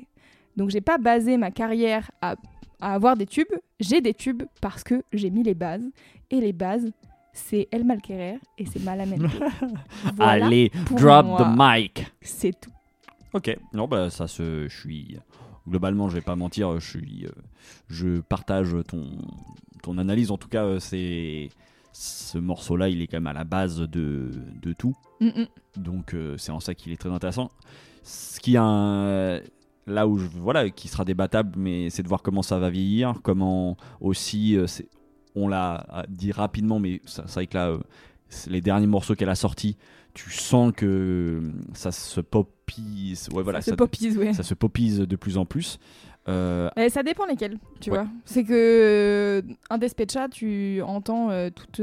[0.56, 2.36] Donc j'ai pas basé ma carrière à,
[2.82, 5.90] avoir des tubes, j'ai des tubes parce que j'ai mis les bases
[6.32, 6.92] et les bases
[7.32, 9.32] c'est El Malquerer et c'est Malamente.
[10.20, 12.06] Allez, drop the mic.
[12.22, 12.72] C'est tout.
[13.34, 15.18] Ok, non bah ça se, je suis
[15.68, 17.30] globalement, je vais pas mentir, je suis, euh,
[17.88, 19.06] je partage ton
[19.82, 20.32] ton analyse.
[20.32, 21.50] En tout cas, euh, c'est
[21.92, 24.96] ce morceau-là, il est quand même à la base de, de tout.
[25.20, 25.48] Mm, mm.
[25.78, 27.50] Donc euh, c'est en ça qu'il est très intéressant.
[28.04, 29.42] Ce qui a
[29.90, 33.16] là où je, voilà, qui sera débattable, mais c'est de voir comment ça va vieillir,
[33.24, 34.66] comment aussi, euh,
[35.36, 37.78] on l'a dit rapidement, mais c'est vrai que là,
[38.48, 39.78] les derniers morceaux qu'elle a sortis,
[40.14, 44.34] tu sens que ça se popise, ouais, voilà, ça, se popise, ouais.
[44.34, 45.80] ça se popise de plus en plus.
[46.30, 48.08] Euh, ça dépend lesquels, tu vois.
[48.26, 51.82] C'est que euh, un Despecha, tu entends euh, toutes,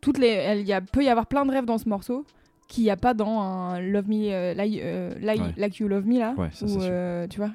[0.00, 0.60] toutes les.
[0.60, 2.24] Il y a, peut y avoir plein de rêves dans ce morceau
[2.68, 6.34] qu'il n'y a pas dans un Love Me like, like, You Love Me là.
[7.28, 7.50] tu vois.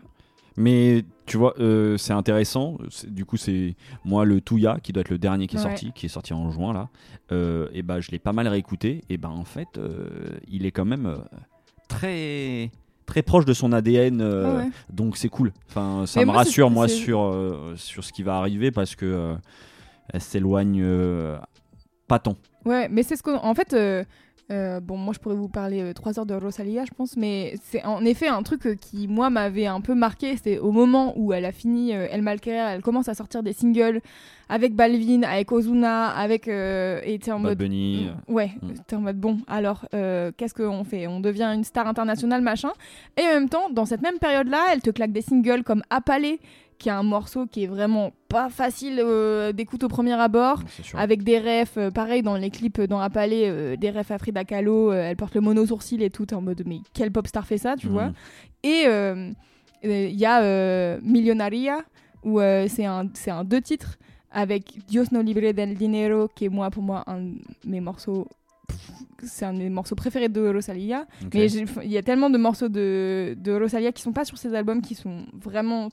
[0.56, 1.56] Mais tu vois,
[1.98, 2.78] c'est intéressant.
[3.08, 6.08] Du coup, c'est moi le Touya qui doit être le dernier qui est sorti, qui
[6.08, 6.90] est sorti en juin là.
[7.74, 9.04] et ben, je l'ai pas mal réécouté.
[9.10, 9.80] Et ben, en fait,
[10.48, 11.18] il est quand même
[11.88, 12.72] très
[13.06, 15.52] très proche de son ADN, euh, donc c'est cool.
[15.70, 19.36] Enfin, ça me rassure moi sur euh, sur ce qui va arriver parce que euh,
[20.10, 20.86] elle s'éloigne
[22.08, 22.36] pas tant.
[22.66, 23.76] Ouais, mais c'est ce qu'on en fait
[24.52, 27.56] euh, bon, moi je pourrais vous parler 3 euh, heures de Rosalia, je pense, mais
[27.64, 30.36] c'est en effet un truc euh, qui, moi, m'avait un peu marqué.
[30.36, 34.02] C'était au moment où elle a fini El Malquerer, elle commence à sortir des singles
[34.50, 36.48] avec Balvin, avec Ozuna, avec.
[36.48, 37.58] et était en mode.
[37.58, 38.10] Bunny.
[38.28, 38.96] Mm, ouais, mm.
[38.96, 41.08] en mode bon, alors qu'est-ce qu'on fait?
[41.08, 42.72] On devient une star internationale, machin.
[43.18, 46.40] Et en même temps, dans cette même période-là, elle te claque des singles comme Appalé,
[46.78, 51.24] qui est un morceau qui est vraiment pas facile euh, d'écoute au premier abord, avec
[51.24, 54.44] des refs, euh, pareil dans les clips dans la palais, euh, des refs à Frida
[54.44, 57.58] Kahlo, elle porte le mono sourcil et tout, en mode mais quel pop star fait
[57.58, 58.14] ça, tu vois mhm.
[58.64, 58.86] Et
[59.84, 61.80] il y a Millionaria,
[62.24, 63.98] où c'est un, un deux titres,
[64.32, 68.28] avec Dios no libre del dinero, qui est moi pour moi un de mes morceaux
[69.26, 71.06] c'est un des morceaux préférés de Rosalia.
[71.34, 74.54] Mais il y a tellement de morceaux de, de Rosalia qui sont pas sur ces
[74.54, 75.90] albums qui sont vraiment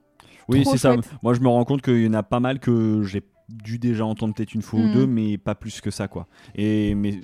[0.48, 0.96] oui, c'est ça.
[1.22, 4.05] Moi, je me rends compte qu'il y en a pas mal que j'ai dû déjà
[4.05, 4.92] entendre peut-être une fois ou mm.
[4.92, 6.26] deux, mais pas plus que ça, quoi.
[6.55, 7.20] Et mais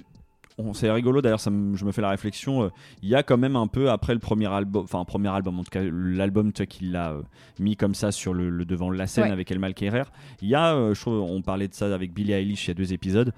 [0.73, 1.51] c'est rigolo d'ailleurs, je
[1.85, 2.63] me fais la réflexion.
[2.65, 2.69] euh,
[3.03, 5.63] Il y a quand même un peu après le premier album, enfin premier album en
[5.65, 7.23] tout cas, l'album qu'il a euh,
[7.59, 9.31] mis comme ça sur le, le devant de la scène Ouais.
[9.33, 10.05] avec El Malquerer.
[10.41, 12.71] Il y a, euh, je trouve, on parlait de ça avec Billie Eilish il y
[12.71, 13.33] a deux épisodes,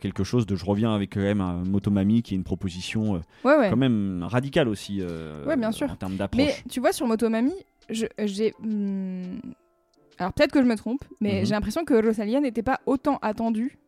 [0.00, 3.14] quelque chose de je reviens avec quand même un Motomami qui est une proposition
[3.44, 3.68] Ouais, ouais.
[3.70, 5.02] quand même radicale aussi
[5.46, 5.90] Ouais, bien sûr.
[5.90, 6.64] en termes Mais d'approche.
[6.70, 7.52] tu vois, sur Motomami,
[7.90, 8.54] j'ai.
[8.60, 9.38] hmm,
[10.18, 11.46] Alors peut-être que je me trompe, mais Mhm.
[11.46, 13.78] j'ai l'impression que Rosalia n'était pas autant attendue,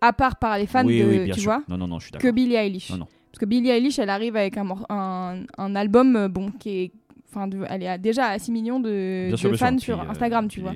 [0.00, 1.04] à part par les fans oui, de.
[1.08, 1.50] oui, tu sûr.
[1.52, 2.30] vois non, non, non, je suis que.
[2.30, 2.90] Billie Eilish.
[2.90, 3.06] Non, non.
[3.30, 6.92] Parce que Billie Eilish, elle arrive avec un, un, un album, euh, bon, qui est.
[7.34, 9.56] Enfin, elle est déjà à 6 millions de, sûr.
[9.56, 10.72] fans sur euh, Instagram, tu puis vois.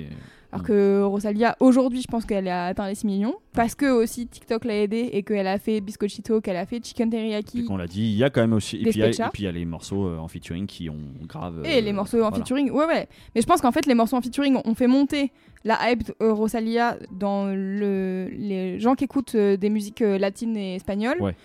[0.51, 0.67] Alors Mm.
[0.67, 3.35] que Rosalia, aujourd'hui, je pense qu'elle a atteint les 6 millions.
[3.53, 7.09] Parce que aussi TikTok l'a aidé et qu'elle a fait Biscochito, qu'elle a fait Chicken
[7.09, 7.65] Teriyaki.
[7.65, 8.77] qu'on l'a dit, il y a quand même aussi.
[8.77, 10.27] Et puis, il y a- et sketchs puis il y a les morceaux euh, en
[10.29, 11.63] featuring qui ont grave.
[11.65, 12.37] Et euh, les morceaux en voilà.
[12.37, 13.07] featuring, ouais, ouais.
[13.35, 15.31] Mais je pense qu'en fait, les morceaux en featuring ont fait monter
[15.65, 18.29] la hype de euh, Rosalia dans le...
[18.31, 21.35] les gens qui écoutent euh, des musiques euh, latines et espagnoles, Ouais.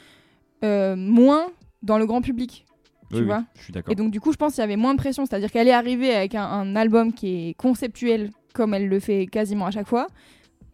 [0.65, 1.47] euh, moins
[1.83, 2.65] dans le grand public.
[3.11, 3.93] Tu Oui, oui, vois je suis d'accord.
[3.93, 5.27] Et donc, du coup, je pense qu'il y avait moins de pression.
[5.27, 9.27] C'est-à-dire qu'elle est arrivée avec un, un album qui est conceptuel, comme elle le fait
[9.27, 10.07] quasiment à chaque fois.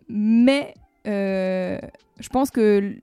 [0.09, 0.75] Mais
[1.07, 1.79] euh,
[2.21, 2.95] je pense que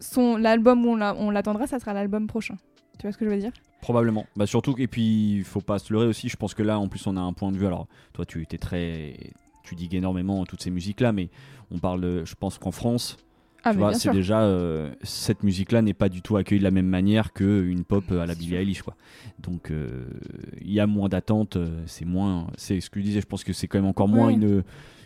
[0.00, 2.56] son l'album où on la- on l'attendra, ça sera l'album prochain.
[2.98, 3.52] Tu vois ce que je veux dire?
[3.80, 4.26] Probablement.
[4.36, 6.28] Bah surtout et puis il faut pas se leurrer aussi.
[6.28, 7.66] Je pense que là en plus on a un point de vue.
[7.66, 9.16] Alors toi tu étais très,
[9.64, 11.28] tu digues énormément toutes ces musiques là, mais
[11.70, 12.22] on parle.
[12.24, 13.16] Je pense qu'en France,
[13.64, 16.36] Ah, tu mais vois, bien c'est déjà euh, cette musique là n'est pas du tout
[16.36, 18.56] accueillie de la même manière que une pop euh, à la Billie.
[18.56, 18.96] Eilish quoi.
[19.38, 20.04] Donc euh,
[20.60, 21.56] il y a moins d'attente.
[21.56, 22.48] euh, C'est moins.
[22.56, 23.20] C'est ce que je disais.
[23.20, 24.64] Je pense que c'est quand même encore moins une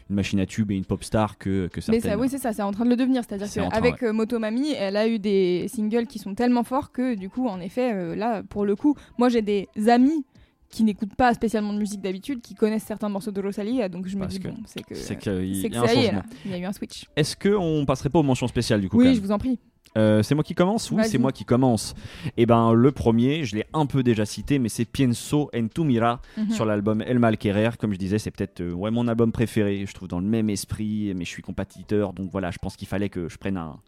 [0.08, 2.12] une machine à tube et une pop star que que Mais certaines.
[2.12, 3.22] ça, oui, c'est ça, c'est en train de le devenir.
[3.28, 7.48] C'est-à-dire qu'avec Motomami, elle a eu des singles qui sont tellement forts que, du coup,
[7.48, 10.24] en effet, là, pour le coup, moi j'ai des amis
[10.70, 14.16] qui n'écoutent pas spécialement de musique d'habitude, qui connaissent certains morceaux de Rosalie, donc je
[14.16, 14.94] me Parce dis, que bon, c'est que.
[14.94, 16.18] c'est y que a un ça y est, changement.
[16.18, 16.24] là.
[16.44, 17.04] Il y a eu un switch.
[17.16, 19.58] Est-ce que on passerait pas aux mentions spéciales du coup Oui, je vous en prie.
[19.96, 21.94] Euh, c'est moi qui commence Oui, c'est moi qui commence?
[22.36, 25.80] Et ben le premier, je l'ai un peu déjà cité, mais c'est Pienso en tu
[25.84, 26.50] mira Mhm.
[26.50, 27.70] sur l'album El Malquerer.
[27.78, 29.84] Comme je disais, c'est peut-être euh, ouais, mon album préféré.
[29.86, 32.88] Je trouve dans le même esprit, mais je suis compatiteur, donc voilà, je pense qu'il
[32.88, 33.78] fallait que je prenne un.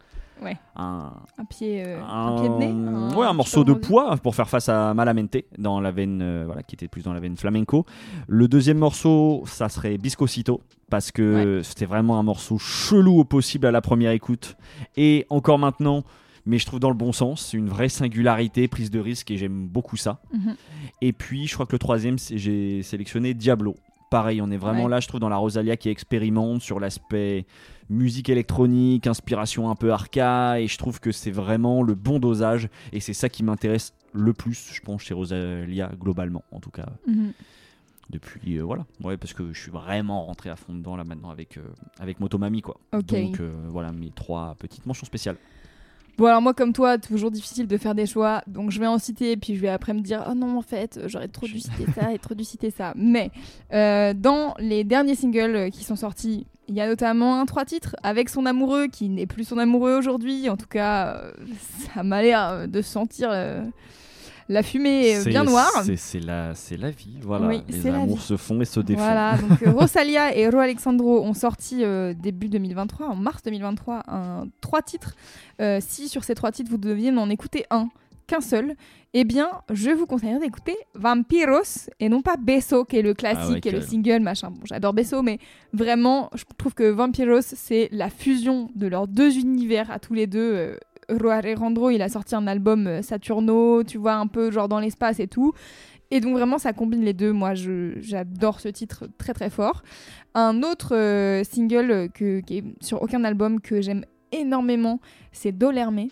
[0.42, 0.56] Ouais.
[0.76, 4.34] Un, Un pied, euh, un- un pied de nez ouais, un morceau de poids pour
[4.34, 7.36] faire face à Malamente dans la veine, euh, voilà, qui était plus dans la veine
[7.36, 7.84] flamenco.
[8.26, 13.66] Le deuxième morceau, ça serait Biscosito parce que c'était vraiment un morceau chelou au possible
[13.66, 14.56] à la première écoute
[14.96, 16.04] et encore maintenant.
[16.46, 19.66] Mais je trouve dans le bon sens, une vraie singularité, prise de risque et j'aime
[19.68, 20.22] beaucoup ça.
[20.32, 20.54] Mhm.
[21.02, 23.74] Et puis, je crois que le troisième, c'est- j'ai sélectionné Diablo.
[24.10, 24.90] Pareil, on est vraiment Ouais.
[24.90, 27.44] là, je trouve, dans la Rosalia qui expérimente sur l'aspect
[27.90, 32.68] musique électronique, inspiration un peu arca, et je trouve que c'est vraiment le bon dosage,
[32.92, 36.86] et c'est ça qui m'intéresse le plus, je pense, chez Rosalia, globalement, en tout cas,
[37.06, 37.32] Mhm.
[38.10, 38.86] depuis, euh, voilà.
[39.04, 41.62] Ouais, parce que je suis vraiment rentré à fond dedans, là, maintenant, avec, euh,
[42.00, 42.76] avec Motomami, quoi.
[43.26, 45.36] Donc, euh, voilà, mes trois petites mentions spéciales.
[46.18, 48.98] Bon, alors moi, comme toi, toujours difficile de faire des choix, donc je vais en
[48.98, 51.86] citer, puis je vais après me dire, oh non, en fait, j'aurais trop dû citer
[51.94, 52.92] ça et trop dû citer ça.
[52.96, 53.30] Mais
[53.72, 57.64] euh, dans les derniers singles euh, qui sont sortis, il y a notamment un trois
[57.64, 60.50] titres avec son amoureux qui n'est plus son amoureux aujourd'hui.
[60.50, 61.32] En tout cas, euh,
[61.94, 63.30] ça m'a l'air de sentir
[64.48, 65.70] la fumée C'est- bien noire.
[65.96, 67.46] C'est la, la vie, voilà.
[67.48, 68.22] Oui, Les amours vie.
[68.22, 69.00] se font et se défont.
[69.02, 74.02] Voilà, donc euh, Rosalia et Ro Alexandro ont sorti euh, début 2023, en mars 2023,
[74.08, 75.14] un, trois titres.
[75.60, 77.88] Euh, si sur ces trois titres vous deviez n'en écouter un,
[78.26, 78.74] qu'un seul,
[79.14, 83.40] eh bien, je vous conseillerais d'écouter Vampiros et non pas Beso, qui est le classique
[83.48, 84.50] Ah ouais, et le single, machin.
[84.50, 85.38] Bon, j'adore Beso, mais
[85.72, 90.26] vraiment, je trouve que Vampiros, c'est la fusion de leurs deux univers à tous les
[90.26, 90.52] deux.
[90.54, 90.76] Euh,
[91.08, 95.20] Alejandro, il a sorti un album euh, Saturno, tu vois, un peu genre dans l'espace
[95.20, 95.52] et tout.
[96.10, 97.32] Et donc vraiment, ça combine les deux.
[97.32, 99.82] Moi, j'adore ce titre très très fort.
[100.34, 105.00] Un autre euh, single que, qui est sur aucun album que j'aime énormément,
[105.32, 106.08] c'est Dolerme,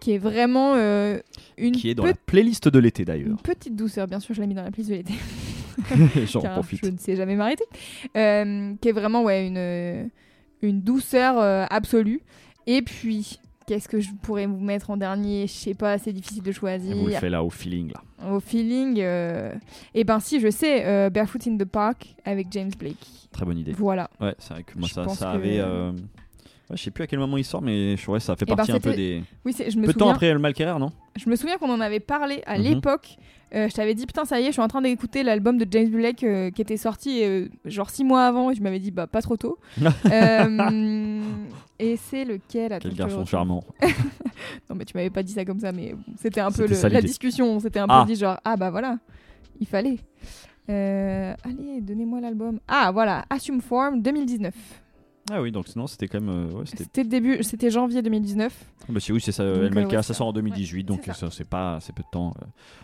[0.00, 1.18] qui est vraiment euh,
[1.58, 3.42] une, Qui est dans la playlist de l'été une d'ailleurs.
[3.42, 4.06] petite douceur.
[4.08, 6.26] Bien sûr, je l'ai mis dans la playlist de l'été.
[6.26, 6.84] J'en profite.
[6.84, 7.64] Je ne sais jamais m'arrêter.
[8.16, 10.10] Euh, qui est vraiment ouais, une,
[10.68, 11.38] une douceur
[11.70, 12.20] absolue.
[12.66, 15.46] Et puis, qu'est-ce que je pourrais vous mettre en dernier?
[15.46, 17.20] Je sais pas, c'est difficile de Et vous le choisir.
[17.20, 18.30] faites là au feeling là.
[18.30, 19.52] Au feeling, euh,
[19.94, 23.06] eh ben si, je sais, euh, Barefoot in the Park avec James Blake.
[23.32, 23.72] Très bonne idée.
[23.72, 24.08] Voilà.
[24.20, 25.58] Ouais, c'est vrai que moi Je ça, ça que- avait.
[25.58, 28.44] euh, ouais, je sais plus à quel moment il sort, mais je- ouais, ça fait
[28.46, 29.22] Eh ben, partie un peu des.
[29.44, 30.14] Oui, c'est- je me Peu de temps souviens.
[30.14, 30.92] après le Malquerer, non?
[31.16, 32.64] Je me souviens qu'on en avait parlé à Mhm.
[32.64, 33.16] l'époque.
[33.54, 35.66] Euh, je t'avais dit putain ça y est, je suis en train d'écouter l'album de
[35.70, 38.90] James Blake euh, qui était sorti euh, genre six mois avant et je m'avais dit
[38.90, 39.58] bah pas trop tôt.
[41.78, 43.64] Et c'est lequel Attends, Quel garçon charmant.
[44.70, 46.94] Non mais tu m'avais pas dit ça comme ça, mais c'était un peu C'était le-
[46.94, 47.46] la discussion.
[47.46, 48.02] On s'était un Ah.
[48.06, 48.98] peu dit genre ah bah voilà,
[49.60, 49.98] il fallait.
[50.70, 52.58] Euh, allez, donnez-moi l'album.
[52.68, 54.54] Ah voilà, Assume Form 2019.
[55.32, 56.30] Ah oui, donc sinon c'était quand même.
[56.50, 58.52] euh, ouais, c'était- C'était début, c'était janvier 2019.
[58.88, 59.44] bah, c'est- oui, c'est ça.
[59.44, 61.30] Donc, euh, ouais, ça sort en 2018, ouais, donc c'est ça.
[61.30, 62.34] ça, c'est pas, c'est peu de temps.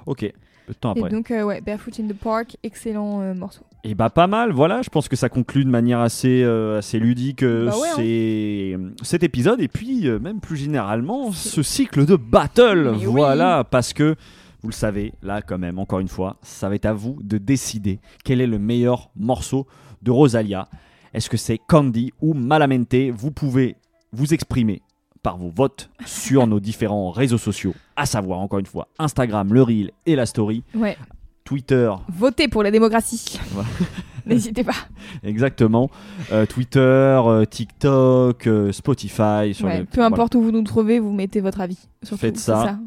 [0.07, 0.30] Ok,
[0.66, 1.11] peu de temps Et après.
[1.11, 3.62] donc, euh, ouais, Barefoot in the Park, excellent euh, morceau.
[3.82, 6.98] Et bah pas mal, voilà, je pense que ça conclut de manière assez, euh, assez
[6.98, 8.90] ludique Bah ouais, hein.
[9.02, 13.12] cet épisode et puis même plus généralement ce cycle de battle, Mais oui.
[13.12, 14.16] voilà, parce que
[14.62, 17.38] vous le savez, là quand même, encore une fois, ça va être à vous de
[17.38, 19.66] décider quel est le meilleur morceau
[20.02, 20.68] de Rosalia.
[21.14, 22.94] Est-ce que c'est Candy ou Malamente?
[23.14, 23.76] Vous pouvez
[24.12, 24.82] vous exprimer
[25.22, 29.62] par vos votes sur nos différents réseaux sociaux, à savoir encore une fois Instagram, le
[29.62, 30.96] Reel et la Story, Ouais,
[31.44, 33.38] Twitter, votez pour la démocratie.
[33.52, 33.68] Voilà.
[34.26, 34.74] N'hésitez pas.
[35.22, 35.90] Exactement.
[36.30, 40.62] Euh, Twitter, euh, TikTok, euh, Spotify, sur, Ouais, les, peu voilà, importe où vous nous
[40.62, 41.78] trouvez, vous mettez votre avis.
[42.02, 42.78] Surtout, Faites ça.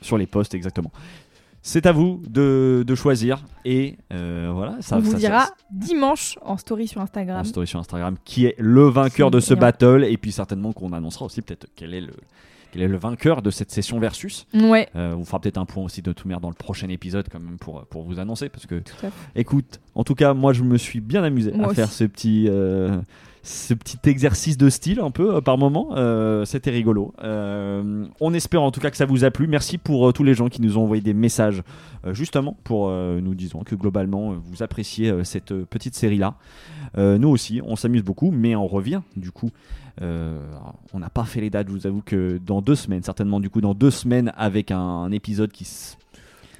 [0.00, 0.90] sur les posts, exactement.
[1.66, 3.42] C'est à vous de, de choisir.
[3.64, 7.40] Et euh, voilà, ça On vous ça- dira ça- dimanche en story sur Instagram.
[7.40, 10.04] en story sur Instagram qui est le vainqueur de ce battle.
[10.04, 12.12] Et puis certainement qu'on annoncera aussi peut-être quel est le
[12.70, 14.46] quel est le vainqueur de cette session versus.
[14.52, 17.38] Ouais, Euh, on fera peut-être un point aussi de tout dans le prochain épisode quand
[17.40, 18.48] même pour, pour vous annoncer.
[18.50, 19.40] Parce que tout à fait.
[19.40, 22.46] Écoute, en tout cas, moi je me suis bien amusé Moi à faire ce petit,
[22.50, 23.00] euh,
[23.44, 25.90] ce petit exercice de style un peu euh, par moment.
[25.96, 27.12] Euh, C'était rigolo.
[27.22, 29.46] Euh, on espère en tout cas que ça vous a plu.
[29.46, 31.62] Merci pour tous les gens qui nous ont envoyé des messages
[32.12, 36.34] justement pour nous disant que globalement vous appréciez cette petite série là.
[36.96, 39.50] nous aussi, on s'amuse beaucoup, mais on revient du coup.
[40.00, 43.50] on n'a pas fait les dates, je vous avoue que dans deux semaines, certainement du
[43.50, 45.64] coup dans deux semaines avec un, un épisode qui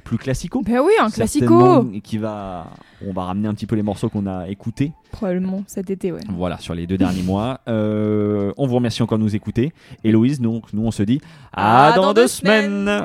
[0.05, 1.85] plus classico Ben oui, un classico.
[2.03, 2.71] qui va
[3.07, 6.21] on va ramener un petit peu les morceaux qu'on a écoutés Probablement cet été, ouais.
[6.29, 9.73] voilà sur les deux derniers mois Euh, on vous remercie encore de nous écouter
[10.05, 11.21] Héloïse nous, nous on se dit
[11.53, 13.05] à, dans, deux, semaines.